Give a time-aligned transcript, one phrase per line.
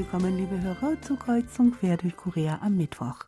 [0.00, 3.18] willkommen, liebe Hörer, zur Kreuzung quer durch Korea am Mittwoch.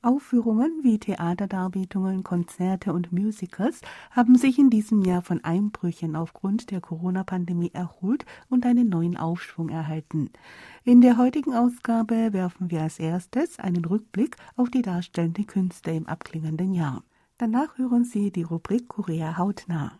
[0.00, 3.82] Aufführungen wie Theaterdarbietungen, Konzerte und Musicals
[4.12, 9.68] haben sich in diesem Jahr von Einbrüchen aufgrund der Corona-Pandemie erholt und einen neuen Aufschwung
[9.68, 10.30] erhalten.
[10.82, 16.06] In der heutigen Ausgabe werfen wir als erstes einen Rückblick auf die darstellenden Künste im
[16.06, 17.04] abklingenden Jahr.
[17.36, 19.98] Danach hören Sie die Rubrik Korea hautnah.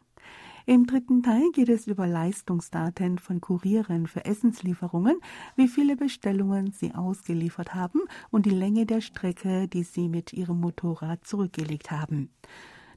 [0.68, 5.18] Im dritten Teil geht es über Leistungsdaten von Kurieren für Essenslieferungen,
[5.56, 10.60] wie viele Bestellungen sie ausgeliefert haben und die Länge der Strecke, die sie mit ihrem
[10.60, 12.28] Motorrad zurückgelegt haben.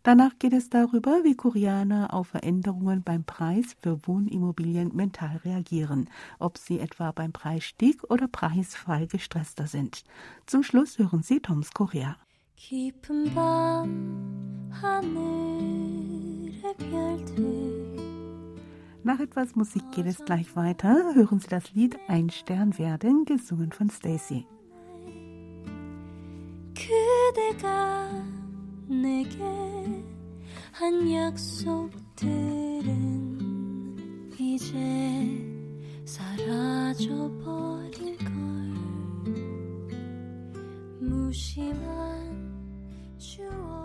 [0.04, 6.58] Danach geht es darüber, wie Koreaner auf Veränderungen beim Preis für Wohnimmobilien mental reagieren, ob
[6.58, 10.04] sie etwa beim Preisstieg oder Preisfall gestresster sind.
[10.46, 12.18] Zum Schluss hören Sie Toms Korea.
[16.61, 17.77] 깊은 밤 하늘의 별들
[19.07, 21.15] nach etwas Musik geht es gleich weiter.
[21.15, 24.45] Hören Sie das Lied Ein Stern werden, gesungen von Stacy.
[26.75, 28.11] 그대가
[28.89, 29.39] 내게
[30.73, 32.27] 한 약속들은
[34.41, 34.75] 이제
[36.05, 38.27] 사라져 버린 걸
[41.01, 42.57] 무심한
[43.19, 43.80] 추억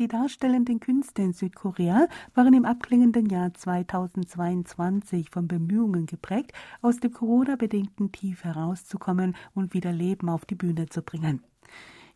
[0.00, 7.12] Die darstellenden Künste in Südkorea waren im abklingenden Jahr 2022 von Bemühungen geprägt, aus dem
[7.12, 11.44] Corona-bedingten Tief herauszukommen und wieder Leben auf die Bühne zu bringen.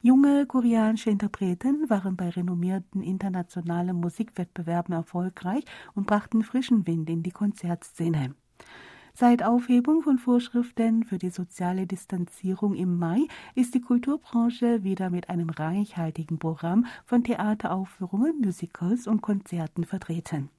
[0.00, 7.30] Junge koreanische Interpreten waren bei renommierten internationalen Musikwettbewerben erfolgreich und brachten frischen Wind in die
[7.30, 8.34] Konzertszene.
[9.20, 15.28] Seit Aufhebung von Vorschriften für die soziale Distanzierung im Mai ist die Kulturbranche wieder mit
[15.28, 20.50] einem reichhaltigen Programm von Theateraufführungen, Musicals und Konzerten vertreten.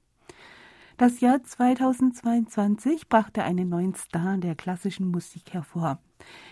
[0.98, 5.98] Das Jahr 2022 brachte einen neuen Star der klassischen Musik hervor.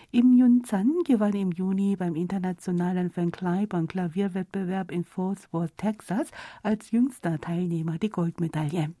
[0.09, 6.31] Im Yun-Zan gewann im Juni beim internationalen Van Cliburn Klavierwettbewerb in Fort Worth, Texas,
[6.63, 8.95] als jüngster Teilnehmer die Goldmedaille.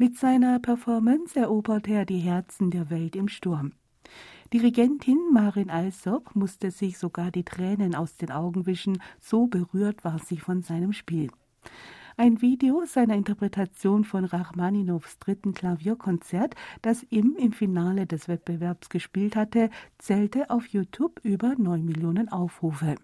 [0.00, 3.72] Mit seiner Performance eroberte er die Herzen der Welt im Sturm.
[4.52, 10.20] Dirigentin Marin Alsop musste sich sogar die Tränen aus den Augen wischen, so berührt war
[10.20, 11.32] sie von seinem Spiel.
[12.16, 19.34] Ein Video seiner Interpretation von Rachmaninows dritten Klavierkonzert, das ihm im Finale des Wettbewerbs gespielt
[19.34, 22.94] hatte, zählte auf YouTube über neun Millionen Aufrufe.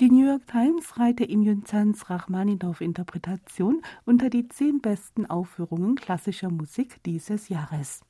[0.00, 7.02] Die New York Times reihte Im Yun-Zans Rachmaninow-Interpretation unter die zehn besten Aufführungen klassischer Musik
[7.02, 8.02] dieses Jahres.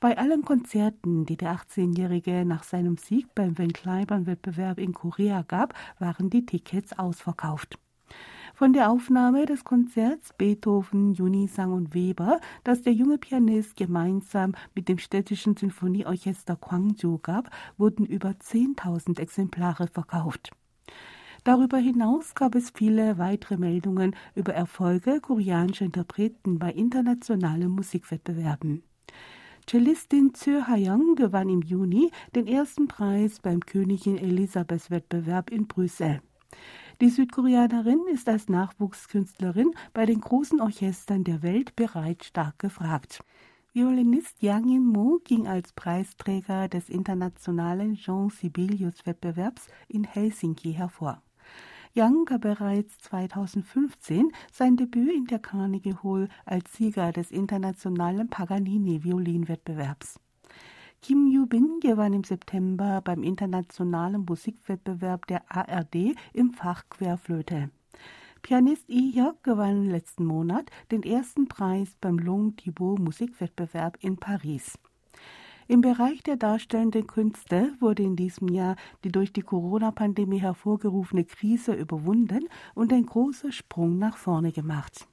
[0.00, 5.72] Bei allen Konzerten, die der 18-Jährige nach seinem Sieg beim Van Cliburn-Wettbewerb in Korea gab,
[5.98, 7.78] waren die Tickets ausverkauft.
[8.52, 14.90] Von der Aufnahme des Konzerts Beethoven, Junisang und Weber, das der junge Pianist gemeinsam mit
[14.90, 17.48] dem städtischen Sinfonieorchester Gwangju gab,
[17.78, 20.52] wurden über 10.000 Exemplare verkauft.
[21.44, 28.84] Darüber hinaus gab es viele weitere Meldungen über Erfolge koreanischer Interpreten bei internationalen Musikwettbewerben.
[29.68, 36.20] Cellistin Zö Ha-young gewann im Juni den ersten Preis beim Königin Elisabeth Wettbewerb in Brüssel.
[37.00, 43.24] Die Südkoreanerin ist als Nachwuchskünstlerin bei den großen Orchestern der Welt bereits stark gefragt.
[43.72, 51.20] Violinist Yang In-mo ging als Preisträger des internationalen Jean Sibelius Wettbewerbs in Helsinki hervor.
[51.94, 60.18] Gab bereits 2015 sein Debüt in der Carnegie Hall als Sieger des internationalen Paganini Violinwettbewerbs.
[61.02, 67.70] Kim Yu-bin gewann im September beim internationalen Musikwettbewerb der ARD im Fach Querflöte.
[68.40, 74.78] Pianist Lee Hyuk gewann letzten Monat den ersten Preis beim Long Thibault Musikwettbewerb in Paris.
[75.68, 81.74] Im Bereich der darstellenden Künste wurde in diesem Jahr die durch die Corona-Pandemie hervorgerufene Krise
[81.74, 85.06] überwunden und ein großer Sprung nach vorne gemacht.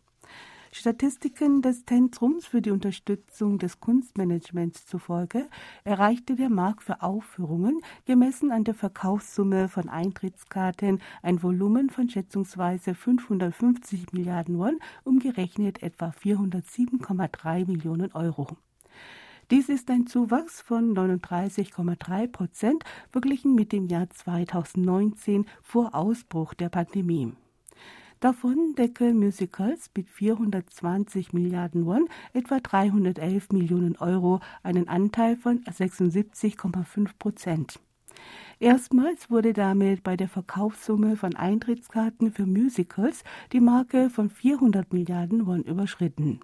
[0.72, 5.48] Statistiken des Zentrums für die Unterstützung des Kunstmanagements zufolge
[5.84, 12.94] erreichte der Markt für Aufführungen gemessen an der Verkaufssumme von Eintrittskarten ein Volumen von schätzungsweise
[12.94, 18.56] 550 Milliarden Won, umgerechnet etwa 407,3 Millionen Euro.
[19.52, 26.70] Dies ist ein Zuwachs von 39,3 Prozent verglichen mit dem Jahr 2019 vor Ausbruch der
[26.70, 27.34] Pandemie.
[28.20, 37.10] Davon decken Musicals mit 420 Milliarden Won, etwa 311 Millionen Euro, einen Anteil von 76,5
[37.18, 37.80] Prozent.
[38.60, 45.48] Erstmals wurde damit bei der Verkaufssumme von Eintrittskarten für Musicals die Marke von 400 Milliarden
[45.48, 46.40] Won überschritten.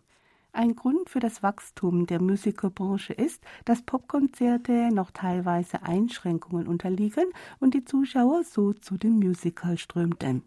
[0.56, 7.26] Ein Grund für das Wachstum der Musicalbranche ist, dass Popkonzerte noch teilweise Einschränkungen unterliegen
[7.60, 10.44] und die Zuschauer so zu den Musicals strömten.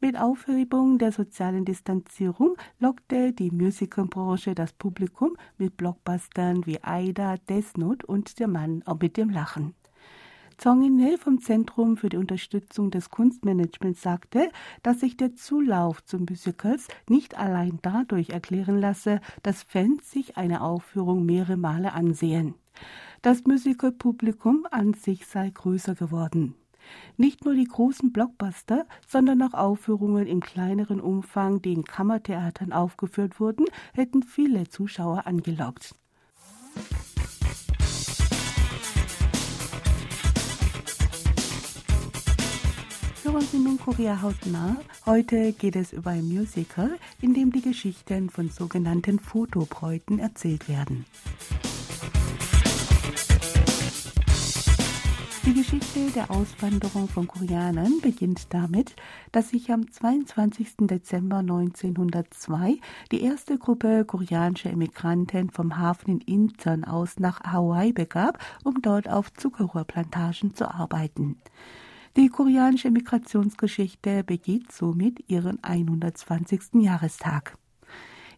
[0.00, 7.78] Mit Aufhebung der sozialen Distanzierung lockte die Musicalbranche das Publikum mit Blockbustern wie Aida, Death
[7.78, 9.74] Note und Der Mann mit dem Lachen.
[10.60, 14.50] Zong In-hil vom Zentrum für die Unterstützung des Kunstmanagements sagte,
[14.82, 20.60] dass sich der Zulauf zu Musicals nicht allein dadurch erklären lasse, dass Fans sich eine
[20.60, 22.56] Aufführung mehrere Male ansehen.
[23.22, 26.54] Das Musicalpublikum an sich sei größer geworden.
[27.16, 33.40] Nicht nur die großen Blockbuster, sondern auch Aufführungen im kleineren Umfang, die in Kammertheatern aufgeführt
[33.40, 33.64] wurden,
[33.94, 35.94] hätten viele Zuschauer angelockt.
[43.40, 44.76] Nun Korea hautnah.
[45.06, 51.06] Heute geht es über ein Musical, in dem die Geschichten von sogenannten Fotobräuten erzählt werden.
[55.46, 58.94] Die Geschichte der Auswanderung von Koreanern beginnt damit,
[59.32, 60.76] dass sich am 22.
[60.80, 62.76] Dezember 1902
[63.10, 69.08] die erste Gruppe koreanischer Emigranten vom Hafen in Incheon aus nach Hawaii begab, um dort
[69.08, 71.38] auf Zuckerrohrplantagen zu arbeiten.
[72.16, 76.82] Die koreanische Migrationsgeschichte begeht somit ihren 120.
[76.82, 77.56] Jahrestag.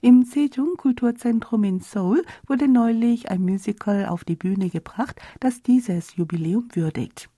[0.02, 6.16] Im Sejong Kulturzentrum in Seoul wurde neulich ein Musical auf die Bühne gebracht, das dieses
[6.16, 7.30] Jubiläum würdigt.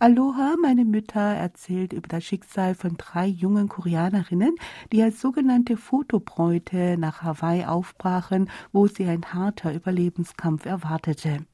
[0.00, 4.56] Aloha, meine Mütter erzählt über das Schicksal von drei jungen Koreanerinnen,
[4.90, 11.46] die als sogenannte Fotobräute nach Hawaii aufbrachen, wo sie ein harter Überlebenskampf erwartete.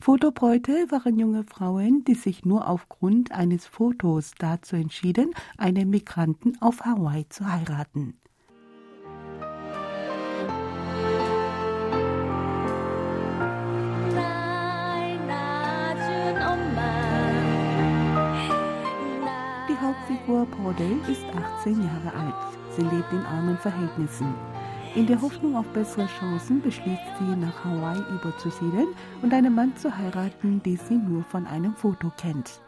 [0.00, 6.80] Fotobräute waren junge Frauen, die sich nur aufgrund eines Fotos dazu entschieden, einen Migranten auf
[6.80, 8.14] Hawaii zu heiraten.
[20.10, 21.24] Hauptfigur Paudel ist
[21.58, 22.34] 18 Jahre alt.
[22.76, 24.34] Sie lebt in armen Verhältnissen.
[24.96, 28.88] In der Hoffnung auf bessere Chancen beschließt sie, nach Hawaii überzusiedeln
[29.22, 32.60] und einen Mann zu heiraten, den sie nur von einem Foto kennt.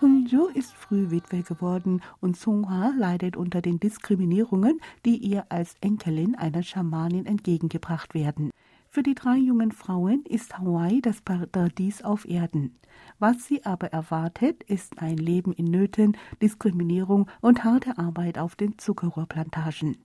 [0.00, 6.34] Hunjo ist früh Witwe geworden und Sungha leidet unter den Diskriminierungen, die ihr als Enkelin
[6.34, 8.50] einer Schamanin entgegengebracht werden.
[8.88, 12.74] Für die drei jungen Frauen ist Hawaii das Paradies auf Erden.
[13.20, 18.76] Was sie aber erwartet, ist ein Leben in Nöten, Diskriminierung und harte Arbeit auf den
[18.78, 19.96] Zuckerrohrplantagen.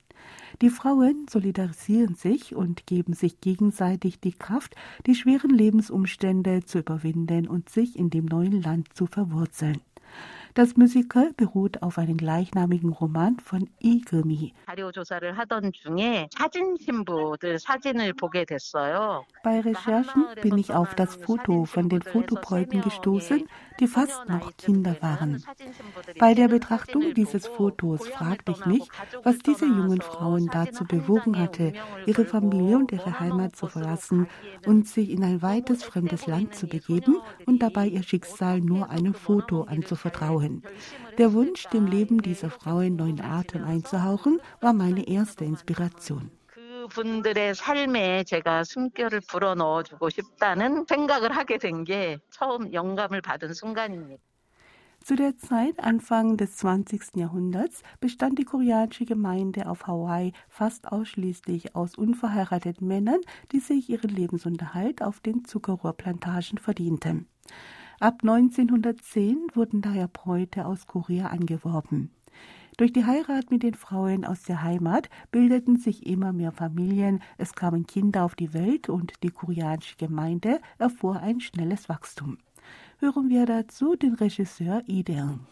[0.61, 4.75] Die Frauen solidarisieren sich und geben sich gegenseitig die Kraft,
[5.05, 9.81] die schweren Lebensumstände zu überwinden und sich in dem neuen Land zu verwurzeln.
[10.55, 14.53] Das Musical beruht auf einem gleichnamigen Roman von Igemi.
[19.43, 23.43] Bei Recherchen bin ich auf das Foto von den Fotobräuten gestoßen,
[23.81, 25.43] die fast noch Kinder waren.
[26.19, 28.87] Bei der Betrachtung dieses Fotos fragte ich mich,
[29.23, 31.73] was diese jungen Frauen dazu bewogen hatte,
[32.05, 34.29] ihre Familie und ihre Heimat zu verlassen
[34.65, 39.13] und sich in ein weites fremdes Land zu begeben und dabei ihr Schicksal nur einem
[39.13, 40.62] Foto anzuvertrauen wollen.
[41.18, 46.30] Der Wunsch, dem Leben dieser Frauen neuen Atem einzuhauchen, war meine erste Inspiration.
[46.88, 54.22] 분들의 삶에 제가 숨결을 불어넣어주고 싶다는 생각을 하게 된 게 처음 영감을 받은 순간입니다.
[55.02, 57.16] Zu der Zeit, Anfang des 20.
[57.16, 63.20] Jahrhunderts, bestand die koreanische Gemeinde auf Hawaii fast ausschließlich aus unverheirateten Männern,
[63.50, 67.28] die sich ihren Lebensunterhalt auf den Zuckerrohrplantagen verdienten.
[67.99, 72.11] Ab 1910 wurden daher Bräute aus Korea angeworben.
[72.77, 77.53] Durch die Heirat mit den Frauen aus der Heimat bildeten sich immer mehr Familien, es
[77.53, 82.37] kamen Kinder auf die Welt und die koreanische Gemeinde erfuhr ein schnelles Wachstum.
[82.99, 85.47] Hören wir dazu den Regisseur Ideung.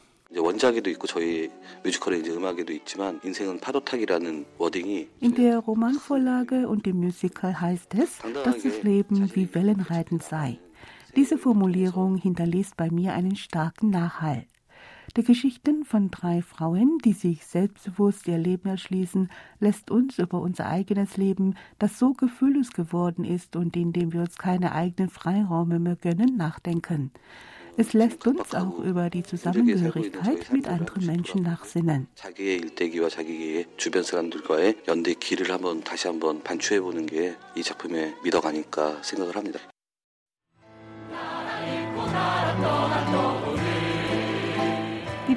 [5.20, 10.60] In der Romanvorlage und dem Musical heißt es, dass das Leben wie Wellenreiten sei.
[11.16, 14.48] Diese Formulierung hinterließ bei mir einen starken Nachhall.
[15.16, 19.30] Die Geschichten von drei Frauen, die sich selbstbewusst ihr Leben erschließen,
[19.60, 24.22] lässt uns über unser eigenes Leben, das so gefühllos geworden ist und in dem wir
[24.22, 27.12] uns keine eigenen Freiräume mehr gönnen, nachdenken.
[27.78, 32.08] Es lässt uns auch über die Zusammengehörigkeit mit anderen Menschen nachsinnen.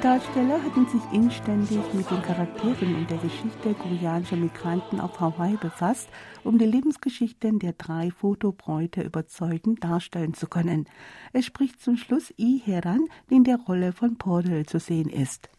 [0.07, 6.07] Darsteller hatten sich inständig mit den Charakteren und der Geschichte koreanischer Migranten auf Hawaii befasst,
[6.45, 10.87] um die Lebensgeschichten der drei Fotobräute überzeugend darstellen zu können.
[11.33, 15.49] Es spricht zum Schluss I Heran, die in der Rolle von Pordel zu sehen ist.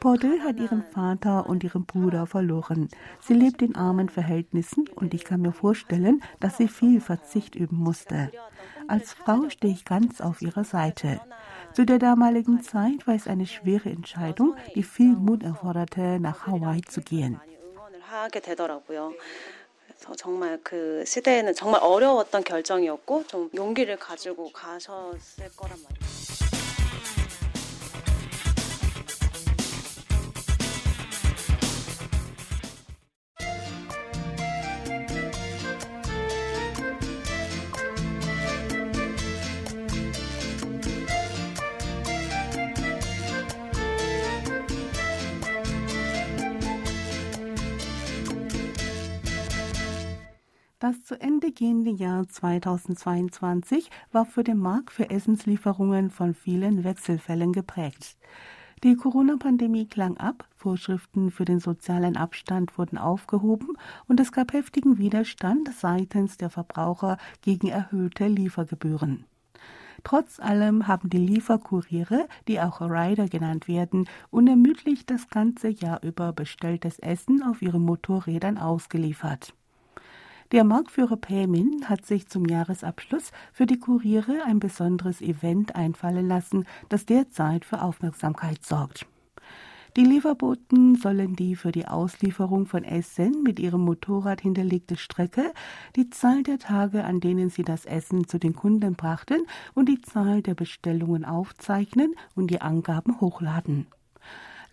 [0.00, 2.88] Bordel hat ihren Vater und ihren Bruder verloren.
[3.20, 7.76] Sie lebt in armen Verhältnissen und ich kann mir vorstellen, dass sie viel Verzicht üben
[7.76, 8.32] musste.
[8.88, 11.20] Als Frau stehe ich ganz auf ihrer Seite.
[11.72, 16.82] Zu der damaligen Zeit war es eine schwere Entscheidung, die viel Mut erforderte, nach Hawaii
[16.82, 17.40] zu gehen.
[51.54, 58.16] Zu Ende gehende Jahr 2022 war für den Markt für Essenslieferungen von vielen Wechselfällen geprägt.
[58.82, 64.98] Die Corona-Pandemie klang ab, Vorschriften für den sozialen Abstand wurden aufgehoben und es gab heftigen
[64.98, 69.24] Widerstand seitens der Verbraucher gegen erhöhte Liefergebühren.
[70.02, 76.32] Trotz allem haben die Lieferkuriere, die auch Rider genannt werden, unermüdlich das ganze Jahr über
[76.32, 79.54] bestelltes Essen auf ihren Motorrädern ausgeliefert.
[80.54, 86.64] Der Marktführer Paymin hat sich zum Jahresabschluss für die Kuriere ein besonderes Event einfallen lassen,
[86.88, 89.04] das derzeit für Aufmerksamkeit sorgt.
[89.96, 95.52] Die Lieferboten sollen die für die Auslieferung von Essen mit ihrem Motorrad hinterlegte Strecke,
[95.96, 99.44] die Zahl der Tage, an denen sie das Essen zu den Kunden brachten
[99.74, 103.88] und die Zahl der Bestellungen aufzeichnen und die Angaben hochladen.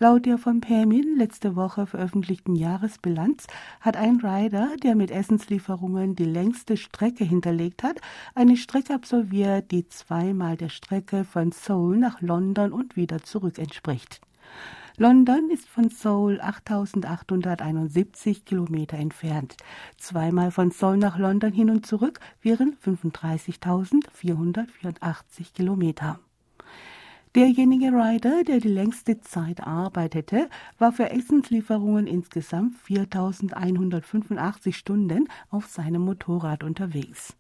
[0.02, 3.46] Laut der von Permin letzte Woche veröffentlichten Jahresbilanz
[3.82, 8.02] hat ein Rider, der mit Essenslieferungen die längste Strecke hinterlegt hat,
[8.34, 14.22] eine Strecke absolviert, die zweimal der Strecke von Seoul nach London und wieder zurück entspricht.
[14.98, 19.56] London ist von Seoul 8871 Kilometer entfernt.
[19.98, 26.20] Zweimal von Seoul nach London hin und zurück wären 35.484 Kilometer.
[27.34, 36.02] Derjenige Rider, der die längste Zeit arbeitete, war für Essenslieferungen insgesamt 4185 Stunden auf seinem
[36.02, 37.34] Motorrad unterwegs.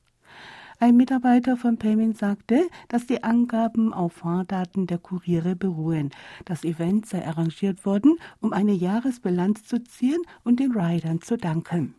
[0.80, 6.12] Ein Mitarbeiter von Payment sagte, dass die Angaben auf Fahrdaten der Kuriere beruhen.
[6.46, 11.96] Das Event sei arrangiert worden, um eine Jahresbilanz zu ziehen und den Riders zu danken.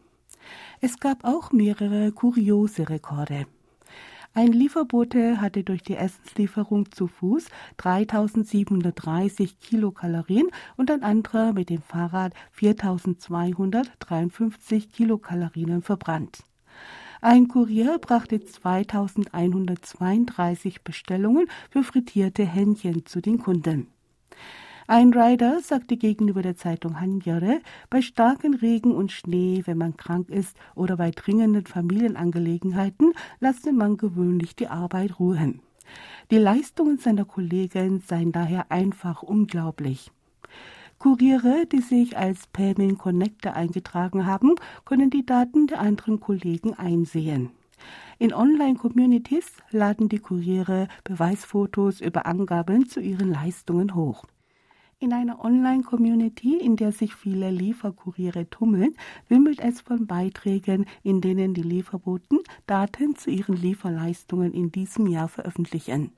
[0.81, 3.47] Es gab auch mehrere kuriose Rekorde.
[4.35, 10.49] Ein Lieferbote hatte durch die Essenslieferung zu Fuß 3730 Kilokalorien
[10.79, 16.45] und ein anderer mit dem Fahrrad 4253 Kilokalorien verbrannt.
[17.21, 23.89] Ein Kurier brachte 2132 Bestellungen für frittierte Hähnchen zu den Kunden.
[24.93, 30.29] Ein Rider sagte gegenüber der Zeitung Hanjare, bei starkem Regen und Schnee, wenn man krank
[30.29, 35.63] ist oder bei dringenden Familienangelegenheiten, lasse man gewöhnlich die Arbeit ruhen.
[36.31, 40.11] Die Leistungen seiner Kollegen seien daher einfach unglaublich.
[40.99, 47.49] Kuriere, die sich als Payment Connector eingetragen haben, können die Daten der anderen Kollegen einsehen.
[48.19, 54.27] In Online-Communities laden die Kuriere Beweisfotos über Angaben zu ihren Leistungen hoch.
[55.03, 58.95] In einer Online-Community, in der sich viele Lieferkuriere tummeln,
[59.27, 65.27] wimmelt es von Beiträgen, in denen die Lieferboten Daten zu ihren Lieferleistungen in diesem Jahr
[65.27, 66.13] veröffentlichen.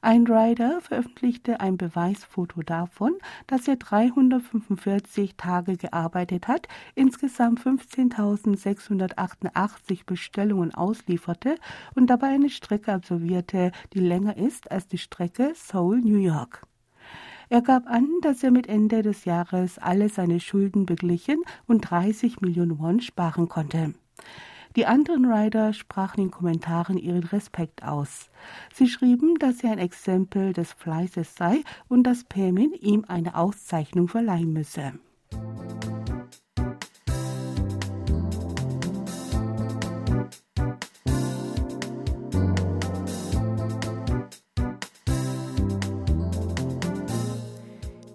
[0.00, 3.12] Ein Rider veröffentlichte ein Beweisfoto davon,
[3.46, 11.54] dass er 345 Tage gearbeitet hat, insgesamt 15.688 Bestellungen auslieferte
[11.94, 16.67] und dabei eine Strecke absolvierte, die länger ist als die Strecke Seoul-New York.
[17.50, 22.40] Er gab an, dass er mit Ende des Jahres alle seine Schulden beglichen und 30
[22.40, 23.94] Millionen Won sparen konnte.
[24.76, 28.30] Die anderen Rider sprachen in Kommentaren ihren Respekt aus.
[28.74, 34.08] Sie schrieben, dass er ein Exempel des Fleißes sei und dass Permin ihm eine Auszeichnung
[34.08, 34.92] verleihen müsse.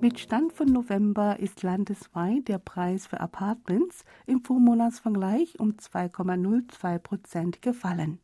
[0.03, 7.61] Mit Stand von November ist landesweit der Preis für Apartments im Vormonatsvergleich um 2,02 Prozent
[7.61, 8.19] gefallen.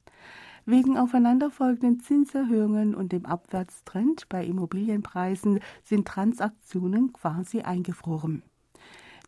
[0.66, 8.44] Wegen aufeinanderfolgenden Zinserhöhungen und dem Abwärtstrend bei Immobilienpreisen sind Transaktionen quasi eingefroren.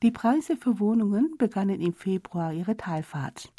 [0.02, 3.54] Die Preise für Wohnungen begannen im Februar ihre Talfahrt.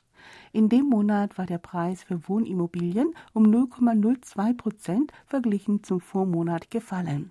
[0.52, 7.30] In dem Monat war der Preis für Wohnimmobilien um 0,02 Prozent verglichen zum Vormonat gefallen.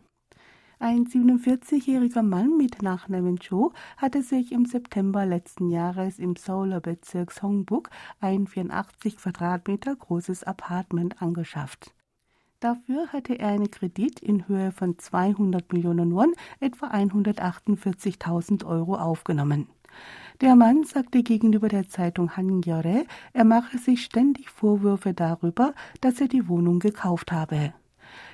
[0.83, 7.31] Ein 47-jähriger Mann mit Nachnamen Cho hatte sich im September letzten Jahres im Seouler Bezirk
[7.31, 11.93] Songbuk ein 84 Quadratmeter großes Apartment angeschafft.
[12.61, 19.67] Dafür hatte er einen Kredit in Höhe von 200 Millionen Won, etwa 148.000 Euro, aufgenommen.
[20.41, 26.27] Der Mann sagte gegenüber der Zeitung Hanyore, er mache sich ständig Vorwürfe darüber, dass er
[26.27, 27.71] die Wohnung gekauft habe.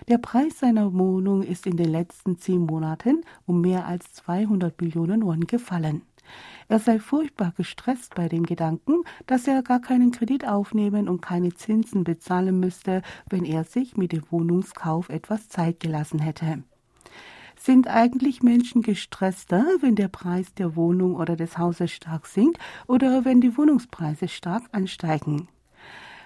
[0.07, 5.25] Der Preis seiner Wohnung ist in den letzten zehn Monaten um mehr als 200 Millionen
[5.25, 6.01] Won gefallen.
[6.67, 11.53] Er sei furchtbar gestresst bei dem Gedanken, dass er gar keinen Kredit aufnehmen und keine
[11.53, 16.63] Zinsen bezahlen müsste, wenn er sich mit dem Wohnungskauf etwas Zeit gelassen hätte.
[17.55, 23.25] Sind eigentlich Menschen gestresster, wenn der Preis der Wohnung oder des Hauses stark sinkt oder
[23.25, 25.47] wenn die Wohnungspreise stark ansteigen?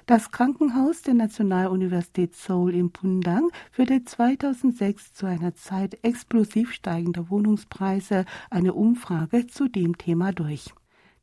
[0.07, 8.25] Das Krankenhaus der Nationaluniversität Seoul in Pundang führte 2006 zu einer Zeit explosiv steigender Wohnungspreise
[8.49, 10.73] eine Umfrage zu dem Thema durch.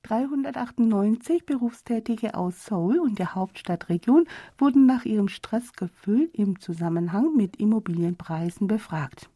[0.04, 8.68] 398 Berufstätige aus Seoul und der Hauptstadtregion wurden nach ihrem Stressgefühl im Zusammenhang mit Immobilienpreisen
[8.68, 9.28] befragt.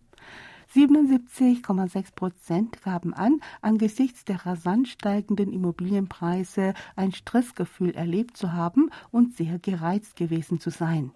[0.75, 9.37] 77,6 Prozent gaben an, angesichts der rasant steigenden Immobilienpreise ein Stressgefühl erlebt zu haben und
[9.37, 11.13] sehr gereizt gewesen zu sein.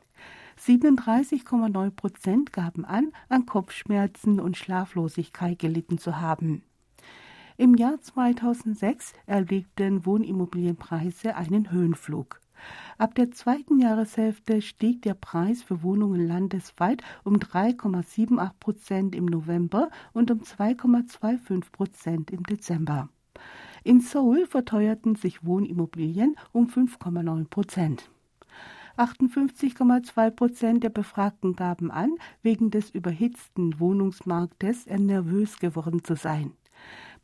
[0.59, 6.63] 37,9 Prozent gaben an, an Kopfschmerzen und Schlaflosigkeit gelitten zu haben.
[7.57, 12.41] Im Jahr 2006 erlebten Wohnimmobilienpreise einen Höhenflug.
[12.99, 19.91] Ab der zweiten Jahreshälfte stieg der Preis für Wohnungen landesweit um 3,78 Prozent im November
[20.13, 23.09] und um 2,25 Prozent im Dezember.
[23.85, 28.11] In Seoul verteuerten sich Wohnimmobilien um 5,9 Prozent.
[28.97, 36.53] 58,2 Prozent der Befragten gaben an, wegen des überhitzten Wohnungsmarktes nervös geworden zu sein.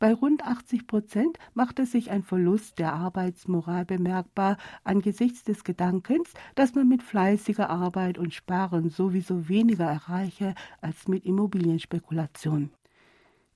[0.03, 6.75] Bei rund 80 Prozent machte sich ein Verlust der Arbeitsmoral bemerkbar angesichts des Gedankens, dass
[6.75, 12.71] man mit fleißiger Arbeit und Sparen sowieso weniger erreiche als mit Immobilienspekulation.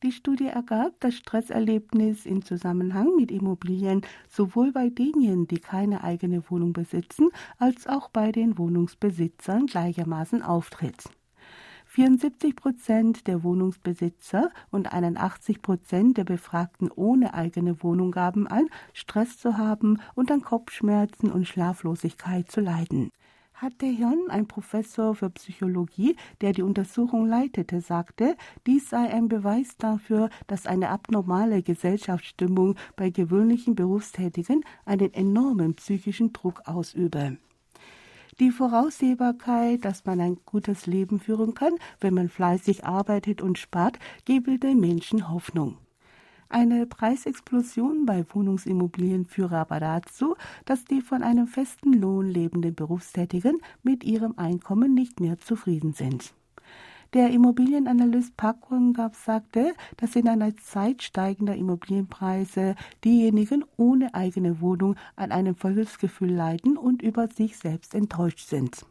[0.04, 6.50] Die Studie ergab das Stresserlebnis im Zusammenhang mit Immobilien sowohl bei denjenigen, die keine eigene
[6.50, 11.10] Wohnung besitzen, als auch bei den Wohnungsbesitzern gleichermaßen auftritt.
[11.98, 19.40] 74 Prozent der Wohnungsbesitzer und 81 Prozent der Befragten ohne eigene Wohnung gaben an, Stress
[19.40, 23.10] zu haben und an Kopfschmerzen und Schlaflosigkeit zu leiden.
[23.56, 28.36] Hatte Hyun, ein Professor für Psychologie, der die Untersuchung leitete, sagte,
[28.68, 36.32] dies sei ein Beweis dafür, dass eine abnormale Gesellschaftsstimmung bei gewöhnlichen Berufstätigen einen enormen psychischen
[36.32, 37.40] Druck ausübe
[38.40, 44.00] die Voraussehbarkeit, dass man ein gutes Leben führen kann, wenn man fleißig arbeitet und spart,
[44.26, 45.78] gebe den Menschen Hoffnung.
[46.50, 53.60] Eine Preisexplosion bei Wohnungsimmobilien führe aber dazu, dass die von einem festen Lohn lebenden Berufstätigen
[53.84, 56.34] mit ihrem Einkommen nicht mehr zufrieden sind.
[57.14, 64.96] Der Immobilienanalyst Park Kwon-gap sagte, dass in einer Zeit steigender Immobilienpreise diejenigen ohne eigene Wohnung
[65.16, 68.86] an einem Verlustgefühl leiden und über sich selbst enttäuscht sind.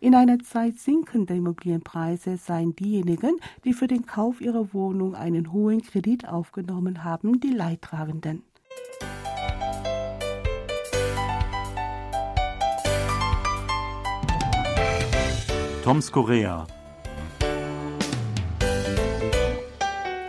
[0.00, 5.82] In einer Zeit sinkender Immobilienpreise seien diejenigen, die für den Kauf ihrer Wohnung einen hohen
[5.82, 8.42] Kredit aufgenommen haben, die Leidtragenden.
[15.84, 16.66] Toms Korea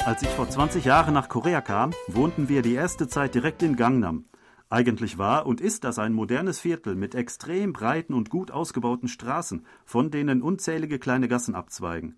[0.06, 3.78] Als ich vor 20 Jahren nach Korea kam, wohnten wir die erste Zeit direkt in
[3.78, 4.26] Gangnam.
[4.70, 9.66] Eigentlich war und ist das ein modernes Viertel mit extrem breiten und gut ausgebauten Straßen,
[9.86, 12.18] von denen unzählige kleine Gassen abzweigen.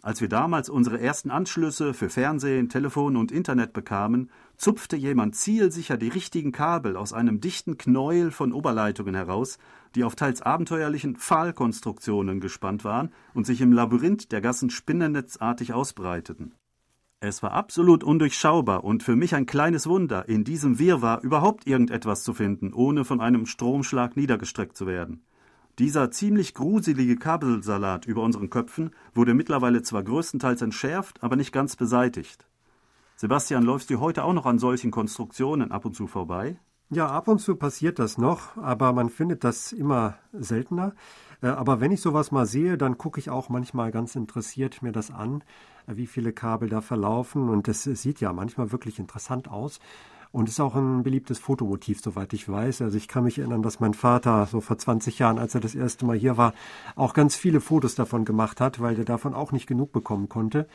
[0.00, 5.96] Als wir damals unsere ersten Anschlüsse für Fernsehen, Telefon und Internet bekamen, zupfte jemand zielsicher
[5.96, 9.58] die richtigen Kabel aus einem dichten Knäuel von Oberleitungen heraus,
[9.96, 16.54] die auf teils abenteuerlichen Pfahlkonstruktionen gespannt waren und sich im Labyrinth der Gassen spinnennetzartig ausbreiteten.
[17.20, 22.22] Es war absolut undurchschaubar und für mich ein kleines Wunder, in diesem Wirrwarr überhaupt irgendetwas
[22.22, 25.22] zu finden, ohne von einem Stromschlag niedergestreckt zu werden.
[25.78, 31.76] Dieser ziemlich gruselige Kabelsalat über unseren Köpfen wurde mittlerweile zwar größtenteils entschärft, aber nicht ganz
[31.76, 32.46] beseitigt.
[33.16, 36.58] Sebastian, läufst du heute auch noch an solchen Konstruktionen ab und zu vorbei?
[36.90, 40.94] Ja, ab und zu passiert das noch, aber man findet das immer seltener.
[41.42, 44.92] Äh, aber wenn ich sowas mal sehe, dann gucke ich auch manchmal ganz interessiert mir
[44.92, 45.42] das an,
[45.86, 47.48] wie viele Kabel da verlaufen.
[47.48, 49.80] Und es sieht ja manchmal wirklich interessant aus.
[50.32, 52.82] Und ist auch ein beliebtes Fotomotiv, soweit ich weiß.
[52.82, 55.76] Also ich kann mich erinnern, dass mein Vater so vor 20 Jahren, als er das
[55.76, 56.54] erste Mal hier war,
[56.96, 60.66] auch ganz viele Fotos davon gemacht hat, weil er davon auch nicht genug bekommen konnte.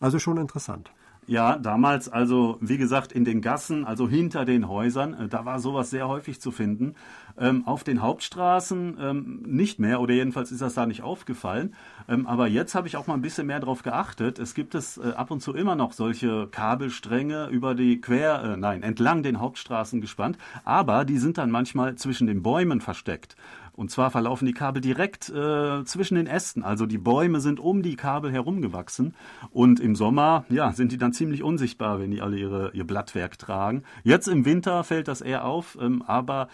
[0.00, 0.90] Also schon interessant.
[1.28, 5.60] Ja, damals also, wie gesagt, in den Gassen, also hinter den Häusern, äh, da war
[5.60, 6.96] sowas sehr häufig zu finden.
[7.38, 11.74] Ähm, auf den Hauptstraßen ähm, nicht mehr, oder jedenfalls ist das da nicht aufgefallen.
[12.08, 14.40] Ähm, aber jetzt habe ich auch mal ein bisschen mehr darauf geachtet.
[14.40, 18.56] Es gibt es äh, ab und zu immer noch solche Kabelstränge über die quer, äh,
[18.56, 20.38] nein, entlang den Hauptstraßen gespannt.
[20.64, 23.36] Aber die sind dann manchmal zwischen den Bäumen versteckt.
[23.74, 26.62] Und zwar verlaufen die Kabel direkt äh, zwischen den Ästen.
[26.62, 29.14] Also die Bäume sind um die Kabel herumgewachsen.
[29.50, 33.38] Und im Sommer, ja, sind die dann ziemlich unsichtbar, wenn die alle ihre, ihr Blattwerk
[33.38, 33.84] tragen.
[34.04, 36.48] Jetzt im Winter fällt das eher auf, ähm, aber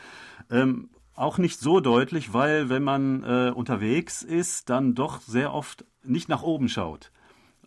[0.50, 5.84] ähm, auch nicht so deutlich, weil wenn man äh, unterwegs ist, dann doch sehr oft
[6.04, 7.10] nicht nach oben schaut.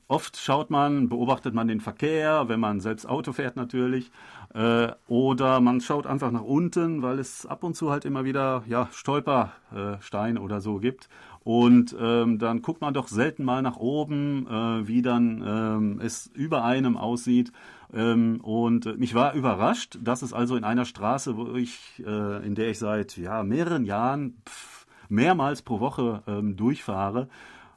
[0.07, 4.11] Oft schaut man, beobachtet man den Verkehr, wenn man selbst Auto fährt natürlich,
[4.53, 8.63] äh, oder man schaut einfach nach unten, weil es ab und zu halt immer wieder
[8.67, 11.07] ja, Stolpersteine äh, oder so gibt.
[11.43, 16.27] Und ähm, dann guckt man doch selten mal nach oben, äh, wie dann ähm, es
[16.33, 17.51] über einem aussieht.
[17.93, 22.55] Ähm, und mich war überrascht, dass es also in einer Straße, wo ich, äh, in
[22.55, 27.27] der ich seit ja, mehreren Jahren pff, mehrmals pro Woche ähm, durchfahre,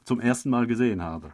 [0.03, 1.31] zum ersten Mal gesehen habe.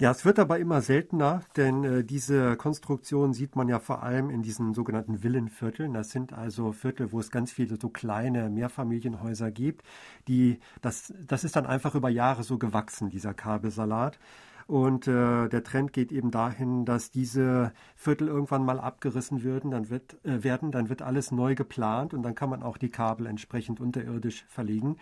[0.00, 4.30] Ja, es wird aber immer seltener, denn äh, diese Konstruktion sieht man ja vor allem
[4.30, 5.92] in diesen sogenannten Villenvierteln.
[5.92, 9.82] Das sind also Viertel, wo es ganz viele so kleine Mehrfamilienhäuser gibt.
[10.28, 14.20] Die, das, das ist dann einfach über Jahre so gewachsen, dieser Kabelsalat.
[14.68, 19.90] Und äh, der Trend geht eben dahin, dass diese Viertel irgendwann mal abgerissen würden, dann
[19.90, 23.26] wird, äh, werden, dann wird alles neu geplant und dann kann man auch die Kabel
[23.26, 24.96] entsprechend unterirdisch verlegen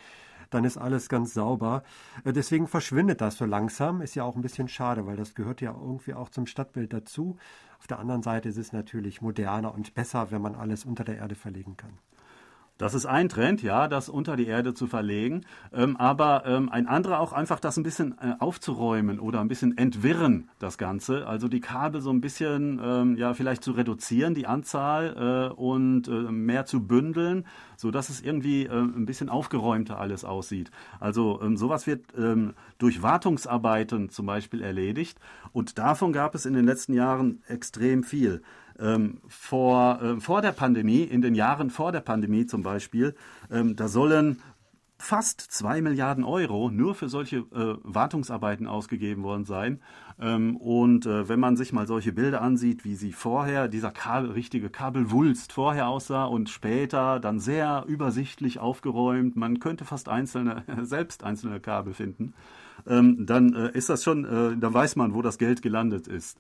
[0.51, 1.83] dann ist alles ganz sauber.
[2.25, 4.01] Äh, deswegen verschwindet das so langsam.
[4.01, 7.37] Ist ja auch ein bisschen schade, weil das gehört ja irgendwie auch zum Stadtbild dazu.
[7.79, 11.19] Auf der anderen Seite ist es natürlich moderner und besser, wenn man alles unter der
[11.19, 11.99] Erde verlegen kann.
[12.79, 15.47] Das ist ein Trend, ja, das unter die Erde zu verlegen.
[15.73, 19.79] Ähm, aber ähm, ein anderer auch einfach das ein bisschen äh, aufzuräumen oder ein bisschen
[19.79, 21.27] entwirren, das Ganze.
[21.27, 26.09] Also die Kabel so ein bisschen, ähm, ja, vielleicht zu reduzieren, die Anzahl äh, und
[26.09, 27.47] äh, mehr zu bündeln,
[27.79, 30.71] so dass es irgendwie äh, ein bisschen aufgeräumter alles aussieht.
[31.01, 35.19] Also ähm, sowas wird ähm, durch Wartungsarbeiten zum Beispiel erledigt.
[35.53, 38.43] Und davon gab es in den letzten Jahren extrem viel.
[38.79, 43.15] Ähm, vor, äh, vor der Pandemie, in den Jahren vor der Pandemie zum Beispiel,
[43.51, 44.43] ähm, da sollen
[44.99, 49.81] fast zwei Milliarden Euro nur für solche äh, Wartungsarbeiten ausgegeben worden sein.
[50.19, 54.31] Ähm, und äh, wenn man sich mal solche Bilder ansieht, wie sie vorher, dieser Kabel,
[54.31, 61.25] richtige Kabelwulst vorher aussah und später dann sehr übersichtlich aufgeräumt, man könnte fast einzelne, selbst
[61.25, 62.33] einzelne Kabel finden,
[62.87, 66.39] ähm, dann äh, ist das schon, äh, dann weiß man, wo das Geld gelandet ist.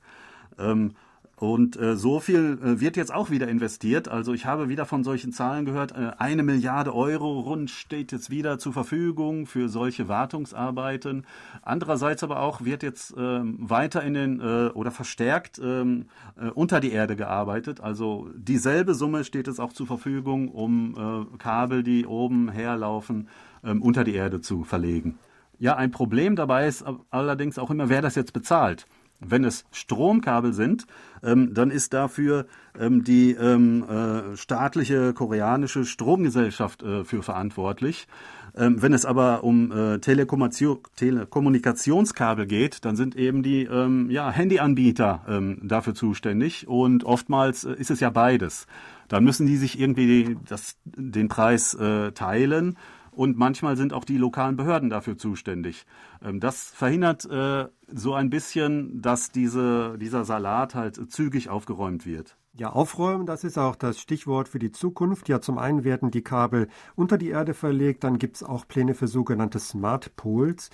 [0.59, 0.93] Ähm,
[1.39, 4.09] und äh, so viel äh, wird jetzt auch wieder investiert.
[4.09, 5.93] Also ich habe wieder von solchen Zahlen gehört.
[5.93, 11.27] Äh, eine Milliarde Euro rund steht jetzt wieder zur Verfügung für solche Wartungsarbeiten.
[11.61, 16.07] Andererseits aber auch wird jetzt ähm, weiter in den äh, oder verstärkt ähm,
[16.41, 17.83] äh, unter die Erde gearbeitet.
[17.83, 20.95] Also dieselbe Summe steht jetzt auch zur Verfügung, um
[21.35, 23.29] äh, Kabel, die oben herlaufen,
[23.63, 25.19] ähm, unter die Erde zu verlegen.
[25.59, 28.87] Ja, ein Problem dabei ist allerdings auch immer, wer das jetzt bezahlt.
[29.21, 30.87] Wenn es Stromkabel sind,
[31.23, 32.47] ähm, dann ist dafür
[32.79, 38.09] ähm, die ähm, äh, staatliche koreanische Stromgesellschaft äh, für verantwortlich.
[38.57, 45.27] Ähm, wenn es aber um äh, Telekommunikationskabel geht, dann sind eben die ähm, ja, Handyanbieter
[45.29, 48.67] ähm, dafür zuständig und oftmals äh, ist es ja beides.
[49.09, 52.79] Dann müssen die sich irgendwie das, den Preis äh, teilen
[53.17, 55.87] und manchmal sind auch die lokalen Behörden dafür zuständig.
[56.23, 62.37] Ähm, das verhindert äh, so ein bisschen, dass diese, dieser Salat halt zügig aufgeräumt wird.
[62.53, 65.29] Ja, aufräumen, das ist auch das Stichwort für die Zukunft.
[65.29, 68.95] Ja, zum einen werden die Kabel unter die Erde verlegt, dann gibt es auch Pläne
[68.95, 70.71] für sogenannte Smart Poles.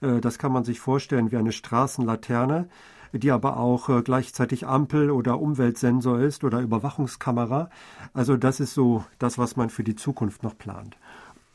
[0.00, 2.68] Äh, das kann man sich vorstellen wie eine Straßenlaterne
[3.12, 7.70] die aber auch äh, gleichzeitig Ampel oder Umweltsensor ist oder Überwachungskamera.
[8.12, 10.96] Also das ist so das, was man für die Zukunft noch plant.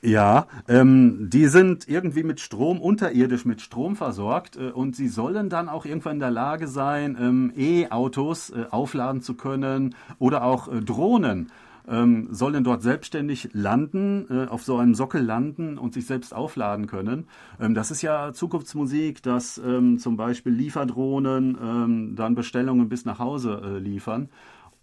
[0.06, 5.50] Ja, ähm, die sind irgendwie mit Strom, unterirdisch mit Strom versorgt äh, und sie sollen
[5.50, 10.68] dann auch irgendwann in der Lage sein, ähm, E-Autos äh, aufladen zu können oder auch
[10.68, 11.52] äh, Drohnen.
[11.88, 16.86] Ähm, sollen dort selbstständig landen, äh, auf so einem Sockel landen und sich selbst aufladen
[16.86, 17.26] können.
[17.60, 23.18] Ähm, das ist ja Zukunftsmusik, dass ähm, zum Beispiel Lieferdrohnen ähm, dann Bestellungen bis nach
[23.18, 24.30] Hause äh, liefern.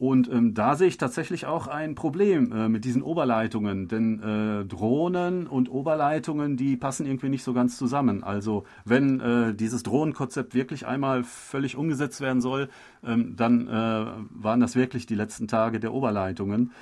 [0.02, 4.64] Und ähm, da sehe ich tatsächlich auch ein Problem äh, mit diesen Oberleitungen, denn äh,
[4.64, 8.24] Drohnen und Oberleitungen, die passen irgendwie nicht so ganz zusammen.
[8.24, 12.68] Also wenn äh, dieses Drohnenkonzept wirklich einmal völlig umgesetzt werden soll,
[13.04, 16.72] ähm, dann äh, waren das wirklich die letzten Tage der Oberleitungen.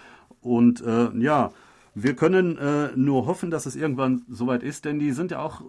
[0.40, 1.50] Und äh, ja,
[1.94, 5.60] wir können äh, nur hoffen, dass es irgendwann soweit ist, denn die sind ja auch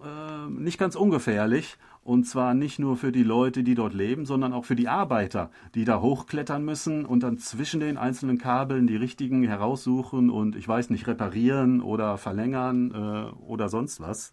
[0.48, 1.76] nicht ganz ungefährlich.
[2.04, 5.50] Und zwar nicht nur für die Leute, die dort leben, sondern auch für die Arbeiter,
[5.74, 10.66] die da hochklettern müssen und dann zwischen den einzelnen Kabeln die richtigen heraussuchen und ich
[10.66, 14.32] weiß nicht, reparieren oder verlängern äh, oder sonst was.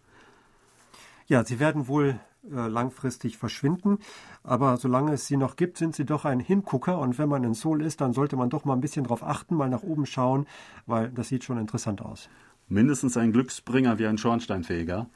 [1.28, 3.98] Ja, sie werden wohl äh, langfristig verschwinden.
[4.42, 6.98] Aber solange es sie noch gibt, sind sie doch ein Hingucker.
[6.98, 9.54] Und wenn man in Seoul ist, dann sollte man doch mal ein bisschen drauf achten,
[9.54, 10.46] mal nach oben schauen,
[10.86, 12.30] weil das sieht schon interessant aus.
[12.68, 15.06] Mindestens ein Glücksbringer wie ein Schornsteinfeger.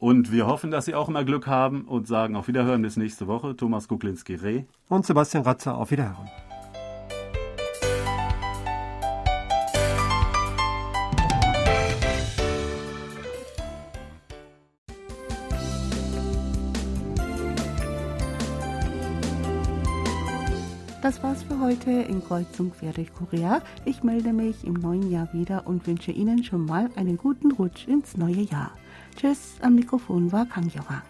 [0.00, 3.26] Und wir hoffen, dass Sie auch immer Glück haben und sagen auf Wiederhören bis nächste
[3.26, 3.54] Woche.
[3.54, 4.64] Thomas Kuklinski-Reh.
[4.88, 6.26] Und Sebastian Ratzer auf Wiederhören.
[21.02, 23.60] Das war's für heute in Kreuzung quer durch Korea.
[23.84, 27.86] Ich melde mich im neuen Jahr wieder und wünsche Ihnen schon mal einen guten Rutsch
[27.86, 28.72] ins neue Jahr.
[29.16, 31.02] Tschüss, am Mikrofon war Kang Young.